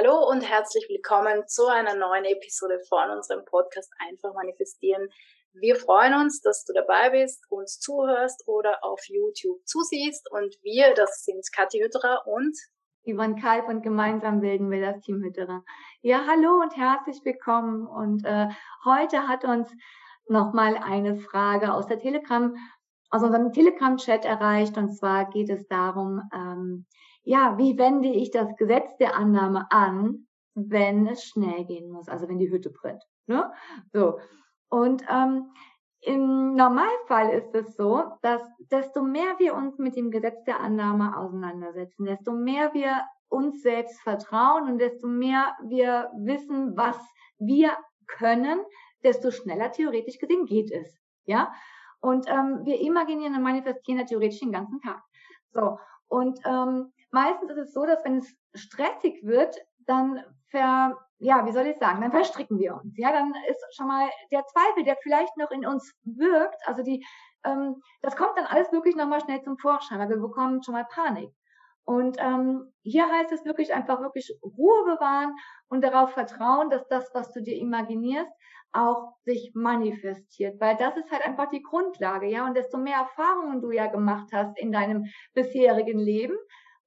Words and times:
Hallo 0.00 0.30
und 0.30 0.40
herzlich 0.40 0.86
willkommen 0.88 1.46
zu 1.46 1.66
einer 1.66 1.94
neuen 1.94 2.24
Episode 2.24 2.80
von 2.88 3.10
unserem 3.10 3.44
Podcast 3.44 3.92
Einfach 4.08 4.32
manifestieren. 4.32 5.08
Wir 5.52 5.76
freuen 5.76 6.14
uns, 6.14 6.40
dass 6.40 6.64
du 6.64 6.72
dabei 6.72 7.10
bist, 7.10 7.44
uns 7.50 7.78
zuhörst 7.80 8.48
oder 8.48 8.82
auf 8.82 8.98
YouTube 9.08 9.58
zusiehst. 9.66 10.30
Und 10.30 10.56
wir, 10.62 10.94
das 10.94 11.24
sind 11.24 11.44
Kathi 11.54 11.80
Hütterer 11.80 12.26
und 12.26 12.56
Yvonne 13.04 13.38
Kalb 13.38 13.68
und 13.68 13.82
gemeinsam 13.82 14.40
bilden 14.40 14.70
wir 14.70 14.80
das 14.80 15.02
Team 15.02 15.22
Hütterer. 15.22 15.62
Ja, 16.00 16.24
hallo 16.26 16.62
und 16.62 16.74
herzlich 16.78 17.20
willkommen. 17.22 17.86
Und 17.86 18.24
äh, 18.24 18.48
heute 18.86 19.28
hat 19.28 19.44
uns 19.44 19.70
nochmal 20.28 20.78
eine 20.78 21.18
Frage 21.18 21.74
aus 21.74 21.86
der 21.86 21.98
Telegram, 21.98 22.56
aus 23.10 23.22
unserem 23.22 23.52
Telegram-Chat 23.52 24.24
erreicht. 24.24 24.78
Und 24.78 24.96
zwar 24.96 25.28
geht 25.28 25.50
es 25.50 25.68
darum, 25.68 26.22
ähm, 26.32 26.86
ja, 27.22 27.58
wie 27.58 27.78
wende 27.78 28.08
ich 28.08 28.30
das 28.30 28.56
Gesetz 28.56 28.96
der 28.96 29.16
Annahme 29.16 29.66
an, 29.70 30.26
wenn 30.54 31.06
es 31.06 31.24
schnell 31.24 31.64
gehen 31.64 31.90
muss, 31.90 32.08
also 32.08 32.28
wenn 32.28 32.38
die 32.38 32.50
Hütte 32.50 32.70
brennt. 32.70 33.02
Ne? 33.26 33.50
So. 33.92 34.18
Und 34.68 35.04
ähm, 35.10 35.50
im 36.02 36.54
Normalfall 36.54 37.30
ist 37.30 37.54
es 37.54 37.76
so, 37.76 38.04
dass 38.22 38.42
desto 38.70 39.02
mehr 39.02 39.38
wir 39.38 39.54
uns 39.54 39.78
mit 39.78 39.96
dem 39.96 40.10
Gesetz 40.10 40.42
der 40.44 40.60
Annahme 40.60 41.16
auseinandersetzen, 41.16 42.06
desto 42.06 42.32
mehr 42.32 42.72
wir 42.72 43.02
uns 43.28 43.62
selbst 43.62 44.00
vertrauen 44.00 44.70
und 44.70 44.78
desto 44.78 45.06
mehr 45.06 45.56
wir 45.68 46.10
wissen, 46.16 46.76
was 46.76 46.96
wir 47.38 47.76
können, 48.06 48.60
desto 49.04 49.30
schneller 49.30 49.70
theoretisch 49.70 50.18
gesehen 50.18 50.46
geht 50.46 50.70
es. 50.72 50.98
Ja? 51.26 51.52
Und 52.00 52.28
ähm, 52.28 52.64
wir 52.64 52.80
imaginieren 52.80 53.34
und 53.36 53.42
manifestieren 53.42 54.00
ja 54.00 54.06
theoretisch 54.06 54.40
den 54.40 54.52
ganzen 54.52 54.80
Tag. 54.80 55.02
So. 55.52 55.78
Und 56.08 56.40
ähm, 56.44 56.92
meistens 57.10 57.50
ist 57.50 57.58
es 57.58 57.72
so, 57.72 57.86
dass 57.86 58.04
wenn 58.04 58.18
es 58.18 58.36
stressig 58.54 59.22
wird, 59.22 59.56
dann 59.86 60.24
ver, 60.50 60.96
ja, 61.18 61.46
wie 61.46 61.52
soll 61.52 61.66
ich 61.66 61.78
sagen, 61.78 62.00
dann 62.00 62.10
verstricken 62.10 62.58
wir 62.58 62.74
uns. 62.76 62.96
Ja, 62.96 63.12
dann 63.12 63.32
ist 63.48 63.64
schon 63.76 63.86
mal 63.86 64.08
der 64.30 64.44
Zweifel, 64.46 64.84
der 64.84 64.96
vielleicht 65.02 65.36
noch 65.36 65.50
in 65.50 65.66
uns 65.66 65.94
wirkt, 66.04 66.66
also 66.66 66.82
die, 66.82 67.04
ähm, 67.44 67.82
das 68.02 68.16
kommt 68.16 68.36
dann 68.36 68.46
alles 68.46 68.72
wirklich 68.72 68.96
nochmal 68.96 69.20
schnell 69.20 69.42
zum 69.42 69.58
Vorschein, 69.58 69.98
weil 69.98 70.08
wir 70.08 70.18
bekommen 70.18 70.62
schon 70.62 70.74
mal 70.74 70.86
Panik. 70.86 71.32
Und 71.84 72.18
ähm, 72.20 72.72
hier 72.82 73.08
heißt 73.08 73.32
es 73.32 73.44
wirklich 73.44 73.74
einfach 73.74 74.00
wirklich 74.00 74.32
Ruhe 74.42 74.84
bewahren 74.84 75.34
und 75.68 75.82
darauf 75.82 76.12
vertrauen, 76.12 76.70
dass 76.70 76.86
das, 76.88 77.10
was 77.14 77.32
du 77.32 77.42
dir 77.42 77.56
imaginierst, 77.56 78.30
auch 78.72 79.14
sich 79.24 79.50
manifestiert, 79.54 80.60
weil 80.60 80.76
das 80.76 80.96
ist 80.96 81.10
halt 81.10 81.26
einfach 81.26 81.48
die 81.48 81.62
Grundlage, 81.62 82.28
ja. 82.28 82.46
Und 82.46 82.56
desto 82.56 82.78
mehr 82.78 82.98
Erfahrungen 82.98 83.60
du 83.60 83.72
ja 83.72 83.86
gemacht 83.86 84.28
hast 84.32 84.56
in 84.58 84.70
deinem 84.70 85.06
bisherigen 85.34 85.98
Leben, 85.98 86.36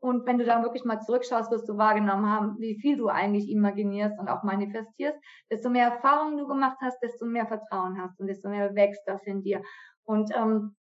und 0.03 0.25
wenn 0.25 0.37
du 0.37 0.43
dann 0.43 0.63
wirklich 0.63 0.83
mal 0.83 0.99
zurückschaust, 0.99 1.49
wirst 1.49 1.69
du 1.69 1.77
wahrgenommen 1.77 2.29
haben, 2.29 2.59
wie 2.59 2.77
viel 2.77 2.97
du 2.97 3.07
eigentlich 3.07 3.49
imaginierst 3.49 4.19
und 4.19 4.27
auch 4.27 4.43
manifestierst. 4.43 5.17
Desto 5.49 5.69
mehr 5.69 5.87
Erfahrungen 5.87 6.37
du 6.37 6.45
gemacht 6.45 6.77
hast, 6.81 6.99
desto 7.01 7.25
mehr 7.25 7.47
Vertrauen 7.47 8.01
hast 8.01 8.19
und 8.19 8.27
desto 8.27 8.49
mehr 8.49 8.75
wächst 8.75 9.01
das 9.05 9.25
in 9.25 9.41
dir. 9.43 9.63
Und 10.03 10.29
ähm, 10.35 10.75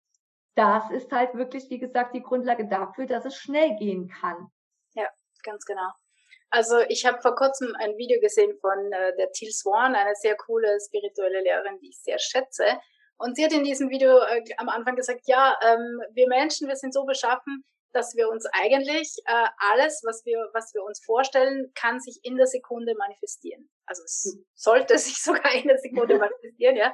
das 0.55 0.89
ist 0.91 1.11
halt 1.11 1.35
wirklich, 1.35 1.69
wie 1.69 1.79
gesagt, 1.79 2.15
die 2.15 2.23
Grundlage 2.23 2.65
dafür, 2.69 3.07
dass 3.07 3.25
es 3.25 3.35
schnell 3.35 3.75
gehen 3.75 4.07
kann. 4.07 4.47
Ja, 4.93 5.09
ganz 5.43 5.65
genau. 5.65 5.91
Also 6.49 6.79
ich 6.87 7.05
habe 7.05 7.21
vor 7.21 7.35
kurzem 7.35 7.75
ein 7.77 7.97
Video 7.97 8.21
gesehen 8.21 8.57
von 8.61 8.89
äh, 8.93 9.17
der 9.17 9.33
Teal 9.33 9.51
Swan, 9.51 9.95
eine 9.95 10.15
sehr 10.15 10.37
coole 10.37 10.77
spirituelle 10.79 11.41
Lehrerin, 11.41 11.77
die 11.81 11.89
ich 11.89 11.99
sehr 11.99 12.19
schätze. 12.19 12.63
Und 13.17 13.35
sie 13.35 13.43
hat 13.43 13.51
in 13.51 13.65
diesem 13.65 13.89
Video 13.89 14.17
äh, 14.17 14.45
am 14.55 14.69
Anfang 14.69 14.95
gesagt, 14.95 15.23
ja, 15.25 15.57
ähm, 15.61 16.01
wir 16.13 16.29
Menschen, 16.29 16.69
wir 16.69 16.77
sind 16.77 16.93
so 16.93 17.03
beschaffen, 17.03 17.65
dass 17.91 18.15
wir 18.15 18.29
uns 18.29 18.45
eigentlich 18.51 19.15
äh, 19.25 19.47
alles, 19.71 20.01
was 20.05 20.25
wir, 20.25 20.49
was 20.53 20.73
wir 20.73 20.83
uns 20.83 21.03
vorstellen, 21.03 21.71
kann 21.73 21.99
sich 21.99 22.19
in 22.23 22.37
der 22.37 22.45
Sekunde 22.45 22.93
manifestieren. 22.95 23.69
Also 23.85 24.03
es 24.03 24.31
hm. 24.33 24.45
sollte 24.53 24.97
sich 24.97 25.21
sogar 25.21 25.53
in 25.53 25.67
der 25.67 25.77
Sekunde 25.79 26.17
manifestieren, 26.19 26.75
ja. 26.75 26.93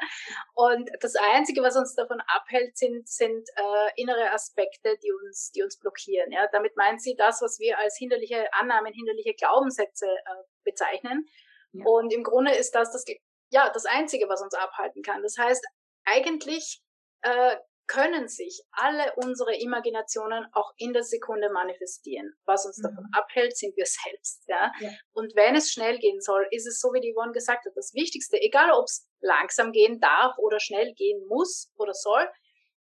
Und 0.54 0.90
das 1.02 1.16
Einzige, 1.16 1.62
was 1.62 1.76
uns 1.76 1.96
davon 1.96 2.22
abhält, 2.28 2.78
sind, 2.78 3.08
sind 3.08 3.47
äh, 3.56 4.02
innere 4.02 4.31
Aspekte, 4.31 4.97
die 5.03 5.12
uns, 5.12 5.52
die 5.52 5.64
uns 5.64 5.78
blockieren. 5.80 6.31
Ja. 6.31 6.47
Damit 6.52 6.75
meint 6.78 7.02
sie 7.02 7.16
das, 7.16 7.42
was 7.42 7.59
wir 7.59 7.78
als 7.78 7.98
hinderliche 7.98 8.53
Annahmen, 8.53 8.94
hinderliche 8.94 9.34
Glaubenssätze 9.34 10.08
äh, 10.08 10.44
bezeichnen. 10.64 11.28
Ja. 11.74 11.86
Und 11.86 12.14
im 12.14 12.24
Grunde 12.24 12.53
ist 12.53 12.72
das, 12.72 12.92
das 12.92 13.06
ja 13.50 13.69
das 13.74 13.86
Einzige, 13.86 14.30
was 14.30 14.42
uns 14.42 14.53
abhalten 14.53 15.02
kann. 15.03 15.22
Das 15.22 15.38
heißt, 15.38 15.66
eigentlich 16.06 16.81
äh, 17.22 17.58
können 17.88 18.28
sich 18.28 18.63
alle 18.72 19.13
unsere 19.16 19.56
Imaginationen 19.56 20.46
auch 20.53 20.73
in 20.78 20.94
der 20.94 21.03
Sekunde 21.03 21.50
manifestieren. 21.50 22.34
Was 22.46 22.66
uns 22.66 22.78
mhm. 22.79 22.84
davon 22.84 23.06
abhält, 23.13 23.56
sind 23.57 23.75
wir 23.78 23.85
selbst. 23.85 24.44
Ja? 24.47 24.72
ja? 24.79 24.90
Und 25.13 25.35
wenn 25.35 25.56
es 25.56 25.72
schnell 25.72 26.00
gehen 26.00 26.22
soll, 26.22 26.47
ist 26.51 26.68
es 26.68 26.79
so, 26.79 26.94
wie 26.94 27.01
die 27.01 27.13
Yvonne 27.13 27.31
gesagt 27.31 27.66
hat, 27.66 27.74
das 27.75 27.94
Wichtigste, 27.94 28.41
egal 28.41 28.72
ob 28.72 28.85
es 28.85 29.07
langsam 29.19 29.72
gehen 29.72 30.00
darf 30.00 30.38
oder 30.38 30.59
schnell 30.59 30.94
gehen 30.94 31.25
muss 31.28 31.72
oder 31.78 31.94
soll, 31.94 32.28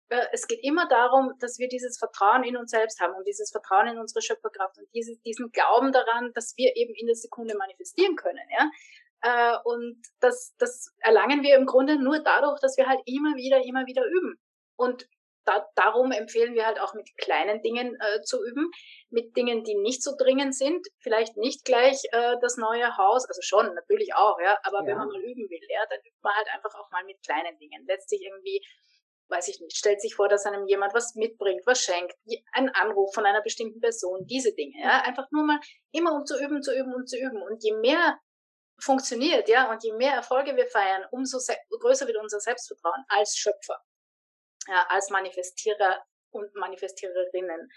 äh, 0.08 0.26
es 0.32 0.46
geht 0.46 0.62
immer 0.62 0.88
darum, 0.88 1.32
dass 1.40 1.58
wir 1.58 1.68
dieses 1.68 1.98
Vertrauen 1.98 2.44
in 2.44 2.56
uns 2.56 2.70
selbst 2.70 3.00
haben 3.00 3.14
und 3.14 3.26
dieses 3.26 3.50
Vertrauen 3.50 3.88
in 3.88 3.98
unsere 3.98 4.22
Schöpferkraft 4.22 4.78
und 4.78 4.86
dieses, 4.94 5.20
diesen 5.22 5.50
Glauben 5.50 5.92
daran, 5.92 6.32
dass 6.34 6.54
wir 6.56 6.76
eben 6.76 6.94
in 6.94 7.06
der 7.06 7.16
Sekunde 7.16 7.56
manifestieren 7.56 8.16
können. 8.16 8.48
Ja? 8.50 8.70
Äh, 9.22 9.58
und 9.64 10.00
das, 10.20 10.54
das 10.58 10.94
erlangen 10.98 11.42
wir 11.42 11.56
im 11.56 11.66
Grunde 11.66 11.96
nur 12.02 12.20
dadurch, 12.20 12.60
dass 12.60 12.76
wir 12.76 12.86
halt 12.86 13.00
immer 13.06 13.34
wieder, 13.36 13.64
immer 13.64 13.86
wieder 13.86 14.04
üben. 14.06 14.38
Und 14.76 15.08
da, 15.46 15.64
darum 15.76 16.10
empfehlen 16.10 16.54
wir 16.54 16.66
halt 16.66 16.80
auch 16.80 16.92
mit 16.94 17.08
kleinen 17.16 17.62
Dingen 17.62 17.96
äh, 18.00 18.20
zu 18.22 18.44
üben, 18.44 18.70
mit 19.10 19.36
Dingen, 19.36 19.62
die 19.62 19.76
nicht 19.76 20.02
so 20.02 20.12
dringend 20.18 20.54
sind. 20.54 20.84
Vielleicht 20.98 21.36
nicht 21.36 21.64
gleich 21.64 22.02
äh, 22.10 22.34
das 22.40 22.56
neue 22.56 22.96
Haus, 22.96 23.26
also 23.26 23.40
schon 23.42 23.72
natürlich 23.74 24.14
auch, 24.14 24.38
ja, 24.40 24.58
aber 24.64 24.80
ja. 24.80 24.86
wenn 24.86 24.98
man 24.98 25.08
mal 25.08 25.22
üben 25.22 25.48
will, 25.48 25.60
ja, 25.68 25.80
dann 25.88 26.00
übt 26.00 26.18
man 26.22 26.34
halt 26.34 26.48
einfach 26.52 26.74
auch 26.74 26.90
mal 26.90 27.04
mit 27.04 27.22
kleinen 27.24 27.56
Dingen. 27.58 27.86
Lässt 27.86 28.08
sich 28.08 28.22
irgendwie, 28.22 28.60
weiß 29.28 29.46
ich 29.48 29.60
nicht, 29.60 29.76
stellt 29.76 30.00
sich 30.00 30.16
vor, 30.16 30.28
dass 30.28 30.46
einem 30.46 30.66
jemand 30.66 30.94
was 30.94 31.14
mitbringt, 31.14 31.62
was 31.64 31.80
schenkt, 31.80 32.14
ein 32.52 32.68
Anruf 32.70 33.14
von 33.14 33.24
einer 33.24 33.42
bestimmten 33.42 33.80
Person, 33.80 34.26
diese 34.26 34.52
Dinge, 34.52 34.80
ja, 34.82 35.02
einfach 35.02 35.28
nur 35.30 35.44
mal 35.44 35.60
immer 35.92 36.12
um 36.12 36.26
zu 36.26 36.36
üben, 36.42 36.60
zu 36.60 36.76
üben 36.76 36.92
und 36.92 37.08
zu 37.08 37.16
üben. 37.16 37.40
Und 37.40 37.62
je 37.62 37.74
mehr 37.74 38.18
funktioniert, 38.80 39.48
ja, 39.48 39.70
und 39.70 39.82
je 39.84 39.92
mehr 39.92 40.14
Erfolge 40.14 40.56
wir 40.56 40.66
feiern, 40.66 41.04
umso 41.12 41.38
größer 41.70 42.06
wird 42.08 42.16
unser 42.20 42.40
Selbstvertrauen 42.40 43.04
als 43.08 43.36
Schöpfer 43.36 43.80
ja, 44.68 44.86
als 44.88 45.10
Manifestierer 45.10 46.02
und 46.30 46.54
Manifestiererinnen. 46.54 47.70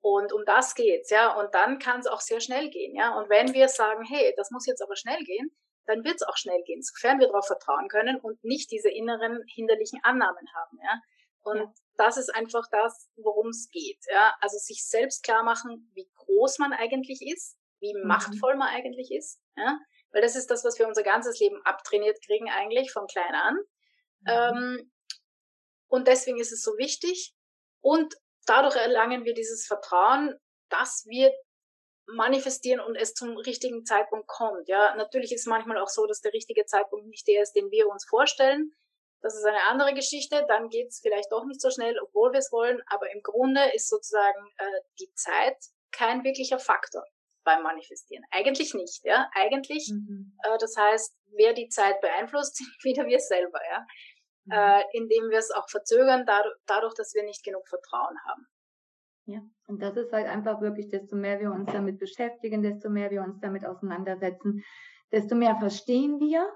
Und 0.00 0.32
um 0.32 0.44
das 0.44 0.74
geht's, 0.74 1.10
ja. 1.10 1.32
Und 1.38 1.54
dann 1.54 1.78
kann 1.78 2.00
es 2.00 2.06
auch 2.06 2.20
sehr 2.20 2.40
schnell 2.40 2.70
gehen, 2.70 2.94
ja. 2.96 3.16
Und 3.16 3.30
wenn 3.30 3.54
wir 3.54 3.68
sagen, 3.68 4.04
hey, 4.04 4.34
das 4.36 4.50
muss 4.50 4.66
jetzt 4.66 4.82
aber 4.82 4.96
schnell 4.96 5.22
gehen, 5.24 5.56
dann 5.86 6.04
wird 6.04 6.16
es 6.16 6.22
auch 6.22 6.36
schnell 6.36 6.62
gehen, 6.64 6.82
sofern 6.82 7.18
wir 7.18 7.28
darauf 7.28 7.46
vertrauen 7.46 7.88
können 7.88 8.20
und 8.20 8.42
nicht 8.44 8.70
diese 8.70 8.90
inneren 8.90 9.42
hinderlichen 9.46 10.00
Annahmen 10.02 10.46
haben, 10.54 10.78
ja. 10.82 11.00
Und 11.44 11.58
ja. 11.58 11.72
das 11.96 12.16
ist 12.16 12.34
einfach 12.34 12.64
das, 12.70 13.10
worum 13.16 13.48
es 13.48 13.68
geht, 13.70 13.98
ja. 14.10 14.34
Also 14.40 14.58
sich 14.58 14.86
selbst 14.86 15.22
klar 15.22 15.42
machen, 15.42 15.90
wie 15.94 16.08
groß 16.16 16.58
man 16.58 16.72
eigentlich 16.72 17.20
ist, 17.22 17.56
wie 17.80 17.94
mhm. 17.94 18.06
machtvoll 18.06 18.56
man 18.56 18.68
eigentlich 18.68 19.12
ist, 19.12 19.40
ja. 19.56 19.78
Weil 20.12 20.22
das 20.22 20.36
ist 20.36 20.50
das, 20.50 20.64
was 20.64 20.78
wir 20.78 20.86
unser 20.86 21.02
ganzes 21.02 21.38
Leben 21.40 21.60
abtrainiert 21.64 22.18
kriegen 22.24 22.50
eigentlich 22.50 22.92
von 22.92 23.06
klein 23.06 23.34
an. 23.34 23.56
Mhm. 24.20 24.28
Ähm, 24.28 24.91
und 25.92 26.08
deswegen 26.08 26.40
ist 26.40 26.52
es 26.52 26.62
so 26.62 26.78
wichtig. 26.78 27.34
Und 27.82 28.14
dadurch 28.46 28.76
erlangen 28.76 29.26
wir 29.26 29.34
dieses 29.34 29.66
Vertrauen, 29.66 30.34
dass 30.70 31.04
wir 31.06 31.30
manifestieren 32.06 32.80
und 32.80 32.96
es 32.96 33.12
zum 33.12 33.36
richtigen 33.36 33.84
Zeitpunkt 33.84 34.26
kommt. 34.26 34.68
Ja, 34.68 34.94
natürlich 34.96 35.32
ist 35.32 35.42
es 35.42 35.46
manchmal 35.46 35.76
auch 35.76 35.88
so, 35.88 36.06
dass 36.06 36.22
der 36.22 36.32
richtige 36.32 36.64
Zeitpunkt 36.64 37.06
nicht 37.08 37.28
der 37.28 37.42
ist, 37.42 37.52
den 37.52 37.70
wir 37.70 37.88
uns 37.88 38.06
vorstellen. 38.08 38.72
Das 39.20 39.34
ist 39.34 39.44
eine 39.44 39.64
andere 39.64 39.92
Geschichte. 39.92 40.46
Dann 40.48 40.70
geht 40.70 40.88
es 40.88 41.00
vielleicht 41.00 41.30
doch 41.30 41.44
nicht 41.44 41.60
so 41.60 41.70
schnell, 41.70 42.00
obwohl 42.00 42.32
wir 42.32 42.38
es 42.38 42.50
wollen. 42.50 42.80
Aber 42.86 43.12
im 43.12 43.22
Grunde 43.22 43.60
ist 43.74 43.90
sozusagen 43.90 44.48
äh, 44.56 44.80
die 44.98 45.12
Zeit 45.12 45.58
kein 45.92 46.24
wirklicher 46.24 46.58
Faktor 46.58 47.04
beim 47.44 47.62
Manifestieren. 47.62 48.24
Eigentlich 48.30 48.72
nicht. 48.72 49.04
Ja, 49.04 49.28
eigentlich. 49.34 49.90
Mhm. 49.92 50.38
Äh, 50.42 50.56
das 50.58 50.74
heißt, 50.74 51.14
wer 51.36 51.52
die 51.52 51.68
Zeit 51.68 52.00
beeinflusst, 52.00 52.56
sind 52.56 52.82
wieder 52.82 53.04
wir 53.06 53.20
selber. 53.20 53.60
Ja, 53.70 53.86
mhm. 54.44 54.52
äh, 54.52 54.82
indem 54.92 55.30
wir 55.30 55.38
es 55.38 55.50
auch 55.50 55.68
verzögern, 55.68 56.24
dadurch, 56.26 56.56
dadurch, 56.66 56.94
dass 56.94 57.14
wir 57.14 57.24
nicht 57.24 57.44
genug 57.44 57.68
Vertrauen 57.68 58.16
haben. 58.26 58.46
Ja, 59.26 59.40
und 59.66 59.80
das 59.80 59.96
ist 59.96 60.12
halt 60.12 60.26
einfach 60.26 60.60
wirklich, 60.60 60.88
desto 60.88 61.14
mehr 61.14 61.38
wir 61.38 61.52
uns 61.52 61.70
damit 61.70 61.98
beschäftigen, 61.98 62.62
desto 62.62 62.90
mehr 62.90 63.10
wir 63.10 63.22
uns 63.22 63.38
damit 63.40 63.64
auseinandersetzen, 63.64 64.64
desto 65.12 65.36
mehr 65.36 65.56
verstehen 65.56 66.18
wir 66.18 66.50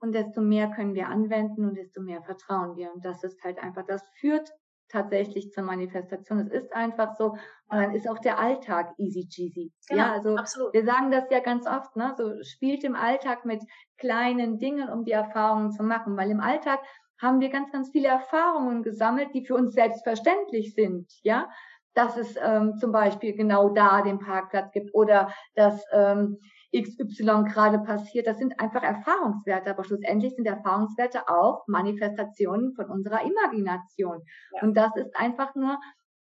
und 0.00 0.12
desto 0.12 0.40
mehr 0.40 0.70
können 0.70 0.94
wir 0.94 1.08
anwenden 1.08 1.66
und 1.66 1.76
desto 1.76 2.00
mehr 2.00 2.22
vertrauen 2.22 2.76
wir. 2.76 2.92
Und 2.92 3.04
das 3.04 3.22
ist 3.22 3.42
halt 3.44 3.58
einfach, 3.58 3.86
das 3.86 4.02
führt 4.18 4.50
tatsächlich 4.90 5.52
zur 5.52 5.62
Manifestation. 5.62 6.40
Es 6.40 6.50
ist 6.50 6.72
einfach 6.72 7.14
so. 7.16 7.30
Und 7.68 7.78
dann 7.78 7.94
ist 7.94 8.08
auch 8.08 8.18
der 8.18 8.38
Alltag 8.38 8.92
easy 8.98 9.28
cheesy. 9.28 9.72
Genau, 9.88 10.00
ja, 10.00 10.12
also 10.12 10.34
absolut. 10.34 10.74
wir 10.74 10.84
sagen 10.84 11.10
das 11.10 11.24
ja 11.30 11.40
ganz 11.40 11.66
oft, 11.66 11.94
ne? 11.96 12.12
So 12.16 12.42
spielt 12.42 12.82
im 12.84 12.96
Alltag 12.96 13.44
mit 13.44 13.62
kleinen 13.98 14.58
Dingen, 14.58 14.88
um 14.88 15.04
die 15.04 15.12
Erfahrungen 15.12 15.70
zu 15.70 15.82
machen. 15.82 16.16
Weil 16.16 16.30
im 16.30 16.40
Alltag 16.40 16.80
haben 17.20 17.40
wir 17.40 17.50
ganz, 17.50 17.70
ganz 17.70 17.90
viele 17.90 18.08
Erfahrungen 18.08 18.82
gesammelt, 18.82 19.28
die 19.34 19.44
für 19.44 19.54
uns 19.54 19.74
selbstverständlich 19.74 20.74
sind, 20.74 21.10
ja, 21.22 21.48
dass 21.94 22.16
es 22.16 22.36
ähm, 22.42 22.76
zum 22.76 22.92
Beispiel 22.92 23.34
genau 23.34 23.70
da 23.70 24.02
den 24.02 24.18
Parkplatz 24.18 24.70
gibt 24.72 24.94
oder 24.94 25.32
dass 25.54 25.84
ähm, 25.92 26.38
XY 26.74 27.44
gerade 27.52 27.80
passiert. 27.80 28.26
Das 28.26 28.38
sind 28.38 28.60
einfach 28.60 28.82
Erfahrungswerte, 28.82 29.70
aber 29.70 29.84
schlussendlich 29.84 30.34
sind 30.34 30.46
Erfahrungswerte 30.46 31.28
auch 31.28 31.64
Manifestationen 31.66 32.74
von 32.74 32.86
unserer 32.86 33.22
Imagination. 33.22 34.22
Ja. 34.54 34.62
Und 34.62 34.76
das 34.76 34.94
ist 34.96 35.16
einfach 35.16 35.54
nur 35.54 35.78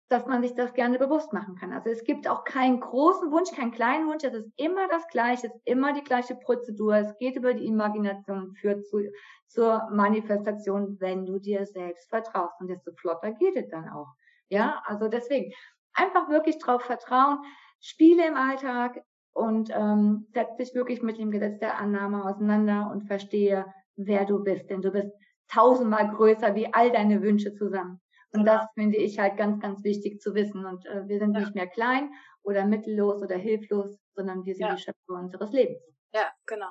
dass 0.08 0.26
man 0.26 0.41
sich 0.43 0.55
das 0.55 0.73
gerne 0.75 0.99
bewusst 0.99 1.32
machen 1.32 1.56
kann. 1.56 1.73
Also 1.73 1.91
es 1.91 2.05
gibt 2.05 2.29
auch 2.29 2.44
keinen 2.44 2.81
großen 2.81 3.31
Wunsch, 3.32 3.50
keinen 3.50 3.73
kleinen 3.73 4.08
Wunsch, 4.08 4.23
es 4.23 4.35
ist 4.35 4.50
immer 4.56 4.87
das 4.88 5.06
Gleiche, 5.08 5.49
es 5.49 5.55
ist 5.55 5.67
immer 5.67 5.93
die 5.93 6.05
gleiche 6.05 6.37
Prozedur, 6.37 6.97
es 6.97 7.17
geht 7.19 7.37
über 7.37 7.55
die 7.55 7.67
Imagination, 7.67 8.55
führt 8.55 8.87
zu, 8.87 9.00
zur 9.49 9.88
Manifestation, 9.91 10.97
wenn 11.00 11.26
du 11.26 11.38
dir 11.38 11.67
selbst 11.67 12.08
vertraust 12.08 12.55
und 12.61 12.69
desto 12.69 12.93
flotter 12.93 13.32
geht 13.32 13.56
es 13.56 13.69
dann 13.69 13.88
auch. 13.88 14.08
Ja, 14.49 14.81
also 14.85 15.08
deswegen 15.08 15.53
einfach 15.93 16.29
wirklich 16.29 16.59
drauf 16.59 16.82
vertrauen, 16.82 17.38
spiele 17.81 18.29
im 18.29 18.37
Alltag 18.37 19.02
und 19.32 19.70
ähm, 19.75 20.29
setz 20.32 20.56
dich 20.56 20.75
wirklich 20.75 21.02
mit 21.02 21.19
dem 21.19 21.32
Gesetz 21.32 21.59
der 21.59 21.79
Annahme 21.79 22.25
auseinander 22.25 22.91
und 22.93 23.09
verstehe, 23.09 23.67
wer 23.97 24.25
du 24.25 24.43
bist, 24.44 24.70
denn 24.70 24.82
du 24.82 24.93
bist 24.93 25.11
tausendmal 25.49 26.09
größer 26.11 26.55
wie 26.55 26.73
all 26.73 26.93
deine 26.93 27.23
Wünsche 27.23 27.55
zusammen. 27.55 28.00
Und 28.32 28.44
das 28.44 28.67
finde 28.75 28.99
ich 28.99 29.19
halt 29.19 29.37
ganz, 29.37 29.61
ganz 29.61 29.82
wichtig 29.84 30.20
zu 30.20 30.34
wissen. 30.34 30.67
Und 30.67 30.84
äh, 30.87 31.08
wir 31.08 31.19
sind 31.19 31.34
ja. 31.34 31.40
nicht 31.40 31.55
mehr 31.55 31.69
klein 31.69 32.11
oder 32.43 32.64
mittellos 32.64 33.23
oder 33.23 33.37
hilflos, 33.37 33.99
sondern 34.14 34.44
wir 34.44 34.55
sind 34.55 34.67
ja. 34.67 34.75
die 34.75 34.82
Schöpfer 34.82 35.14
unseres 35.14 35.50
Lebens. 35.52 35.82
Ja, 36.12 36.31
genau, 36.46 36.70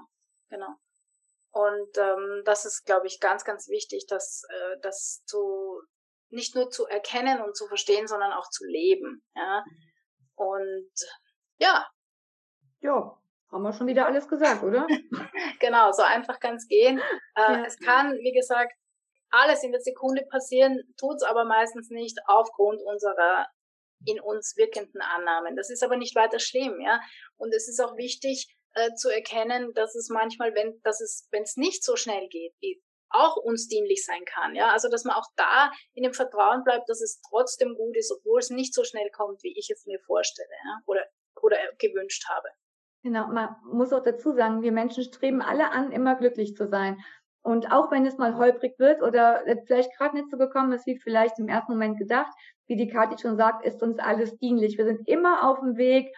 genau. 0.50 0.76
Und 1.52 1.98
ähm, 1.98 2.42
das 2.44 2.66
ist, 2.66 2.86
glaube 2.86 3.08
ich, 3.08 3.20
ganz, 3.20 3.46
ganz 3.46 3.70
wichtig, 3.70 4.06
dass 4.08 4.44
äh, 4.50 4.78
das 4.82 5.24
zu 5.26 5.82
nicht 6.30 6.56
nur 6.56 6.70
zu 6.70 6.86
erkennen 6.86 7.42
und 7.42 7.56
zu 7.56 7.68
verstehen, 7.68 8.08
sondern 8.08 8.34
auch 8.34 8.50
zu 8.50 8.66
leben. 8.66 9.24
Ja. 9.36 9.64
Und 10.36 10.92
ja. 11.58 11.88
Ja, 12.82 13.18
haben 13.52 13.64
wir 13.64 13.74
schon 13.74 13.88
wieder 13.88 14.06
alles 14.06 14.28
gesagt, 14.28 14.64
oder? 14.64 14.86
genau, 15.60 15.92
so 15.92 16.04
einfach 16.04 16.40
kann 16.40 16.56
es 16.56 16.68
gehen. 16.68 17.00
Äh, 17.36 17.54
ja. 17.54 17.66
Es 17.66 17.78
kann, 17.80 18.14
wie 18.14 18.34
gesagt, 18.34 18.74
alles 19.30 19.64
in 19.64 19.72
der 19.72 19.82
Sekunde 19.82 20.26
passieren, 20.30 20.82
tut 20.98 21.18
es 21.18 21.24
aber 21.24 21.46
meistens 21.46 21.90
nicht 21.90 22.18
aufgrund 22.28 22.82
unserer 22.82 23.48
in 24.06 24.20
uns 24.20 24.56
wirkenden 24.56 25.02
Annahmen. 25.02 25.56
Das 25.56 25.70
ist 25.70 25.84
aber 25.84 25.98
nicht 25.98 26.16
weiter 26.16 26.40
schlimm, 26.40 26.80
ja. 26.82 27.00
Und 27.38 27.54
es 27.54 27.68
ist 27.68 27.80
auch 27.80 27.98
wichtig 27.98 28.56
äh, 28.74 28.94
zu 28.94 29.10
erkennen, 29.10 29.74
dass 29.74 29.96
es 29.96 30.10
manchmal, 30.10 30.54
wenn, 30.54 30.80
dass 30.84 31.02
es, 31.02 31.28
wenn 31.32 31.44
es 31.44 31.58
nicht 31.58 31.84
so 31.84 31.96
schnell 31.96 32.28
geht, 32.30 32.54
auch 33.10 33.38
uns 33.38 33.68
dienlich 33.68 34.06
sein 34.06 34.24
kann, 34.26 34.56
ja. 34.56 34.72
Also, 34.72 34.90
dass 34.90 35.06
man 35.06 35.16
auch 35.16 35.28
da 35.36 35.72
in 35.94 36.04
dem 36.04 36.14
Vertrauen 36.14 36.64
bleibt, 36.64 36.90
dass 36.90 37.02
es 37.02 37.22
trotzdem 37.30 37.76
gut 37.76 37.96
ist, 37.96 38.12
obwohl 38.12 38.40
es 38.40 38.50
nicht 38.50 38.74
so 38.74 38.84
schnell 38.84 39.10
kommt, 39.12 39.42
wie 39.44 39.58
ich 39.58 39.70
es 39.72 39.86
mir 39.86 40.00
vorstelle, 40.02 40.50
ja, 40.66 40.80
oder, 40.86 41.06
oder 41.42 41.58
gewünscht 41.80 42.26
habe. 42.30 42.50
Genau, 43.04 43.28
man 43.28 43.56
muss 43.72 43.94
auch 43.94 44.02
dazu 44.02 44.34
sagen, 44.34 44.64
wir 44.64 44.72
Menschen 44.72 45.04
streben 45.04 45.42
alle 45.42 45.70
an, 45.70 45.92
immer 45.92 46.16
glücklich 46.16 46.56
zu 46.56 46.68
sein. 46.68 46.98
Und 47.46 47.72
auch 47.72 47.92
wenn 47.92 48.08
es 48.08 48.18
mal 48.18 48.38
holprig 48.38 48.74
wird 48.80 49.04
oder 49.04 49.44
vielleicht 49.68 49.96
gerade 49.96 50.16
nicht 50.16 50.32
so 50.32 50.38
gekommen 50.38 50.72
ist, 50.72 50.88
wie 50.88 50.98
vielleicht 50.98 51.38
im 51.38 51.48
ersten 51.48 51.74
Moment 51.74 52.00
gedacht, 52.00 52.34
wie 52.66 52.76
die 52.76 52.88
Kathi 52.88 53.20
schon 53.22 53.38
sagt, 53.38 53.64
ist 53.64 53.84
uns 53.84 54.00
alles 54.00 54.36
dienlich. 54.40 54.80
Wir 54.80 54.86
sind 54.86 55.08
immer 55.08 55.48
auf 55.48 55.60
dem 55.60 55.78
Weg 55.78 56.12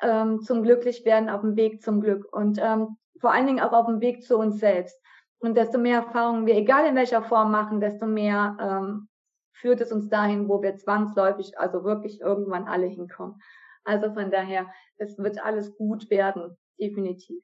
ähm, 0.00 0.40
zum 0.40 0.64
Glücklichwerden, 0.64 1.30
auf 1.30 1.42
dem 1.42 1.54
Weg 1.54 1.82
zum 1.82 2.00
Glück 2.00 2.26
und 2.32 2.58
ähm, 2.60 2.96
vor 3.20 3.32
allen 3.32 3.46
Dingen 3.46 3.60
auch 3.60 3.72
auf 3.72 3.86
dem 3.86 4.00
Weg 4.00 4.24
zu 4.24 4.36
uns 4.36 4.58
selbst. 4.58 5.00
Und 5.38 5.56
desto 5.56 5.78
mehr 5.78 5.98
Erfahrungen 5.98 6.46
wir, 6.46 6.56
egal 6.56 6.84
in 6.88 6.96
welcher 6.96 7.22
Form 7.22 7.52
machen, 7.52 7.80
desto 7.80 8.06
mehr 8.06 8.56
ähm, 8.60 9.08
führt 9.52 9.80
es 9.80 9.92
uns 9.92 10.08
dahin, 10.08 10.48
wo 10.48 10.62
wir 10.62 10.74
zwangsläufig, 10.78 11.56
also 11.60 11.84
wirklich 11.84 12.20
irgendwann 12.20 12.66
alle 12.66 12.86
hinkommen. 12.86 13.40
Also 13.84 14.12
von 14.12 14.32
daher, 14.32 14.66
es 14.96 15.16
wird 15.16 15.40
alles 15.44 15.76
gut 15.76 16.10
werden, 16.10 16.56
definitiv. 16.80 17.40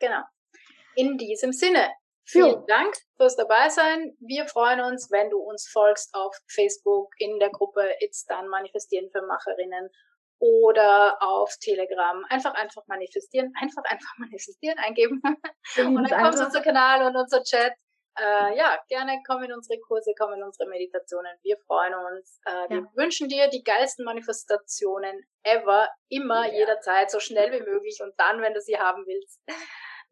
Genau. 0.00 0.22
In 0.96 1.16
diesem 1.18 1.52
Sinne, 1.52 1.86
Vielen 2.24 2.64
Dank 2.66 2.94
fürs 3.16 3.36
Dabeisein. 3.36 4.16
Wir 4.20 4.46
freuen 4.46 4.80
uns, 4.80 5.10
wenn 5.10 5.30
du 5.30 5.38
uns 5.38 5.68
folgst 5.68 6.14
auf 6.14 6.34
Facebook 6.48 7.12
in 7.18 7.38
der 7.38 7.50
Gruppe 7.50 7.94
It's 8.00 8.24
Done 8.26 8.48
Manifestieren 8.48 9.10
für 9.10 9.22
Macherinnen 9.22 9.90
oder 10.38 11.16
auf 11.20 11.56
Telegram. 11.60 12.24
Einfach, 12.28 12.54
einfach 12.54 12.82
manifestieren, 12.86 13.52
einfach, 13.60 13.84
einfach 13.84 14.14
manifestieren 14.18 14.78
eingeben. 14.78 15.22
und 15.78 16.10
dann 16.10 16.22
kommt 16.22 16.46
unser 16.46 16.62
Kanal 16.62 17.06
und 17.06 17.16
unser 17.16 17.42
Chat. 17.42 17.72
Äh, 18.18 18.58
ja, 18.58 18.78
gerne 18.88 19.22
komm 19.26 19.42
in 19.42 19.52
unsere 19.54 19.80
Kurse, 19.80 20.12
komm 20.18 20.34
in 20.34 20.42
unsere 20.42 20.68
Meditationen. 20.68 21.32
Wir 21.42 21.56
freuen 21.66 21.94
uns. 21.94 22.40
Äh, 22.44 22.50
ja. 22.50 22.70
Wir 22.70 22.86
wünschen 22.94 23.28
dir 23.28 23.48
die 23.48 23.64
geilsten 23.64 24.04
Manifestationen 24.04 25.24
ever, 25.44 25.88
immer, 26.08 26.46
ja. 26.46 26.58
jederzeit, 26.58 27.10
so 27.10 27.20
schnell 27.20 27.50
wie 27.52 27.64
möglich 27.64 28.00
und 28.02 28.12
dann, 28.18 28.42
wenn 28.42 28.52
du 28.52 28.60
sie 28.60 28.78
haben 28.78 29.06
willst. 29.06 29.40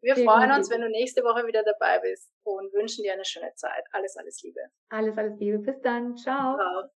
Wir 0.01 0.15
freuen 0.15 0.51
uns, 0.51 0.69
wenn 0.69 0.81
du 0.81 0.89
nächste 0.89 1.23
Woche 1.23 1.45
wieder 1.45 1.63
dabei 1.63 1.99
bist 1.99 2.31
und 2.43 2.73
wünschen 2.73 3.03
dir 3.03 3.13
eine 3.13 3.25
schöne 3.25 3.53
Zeit. 3.55 3.83
Alles, 3.91 4.17
alles 4.17 4.41
Liebe. 4.41 4.61
Alles, 4.89 5.17
alles 5.17 5.39
Liebe. 5.39 5.59
Bis 5.59 5.79
dann. 5.81 6.17
Ciao. 6.17 6.55
Ciao. 6.57 6.91